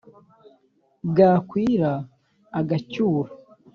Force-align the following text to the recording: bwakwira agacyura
bwakwira 1.09 1.91
agacyura 2.59 3.31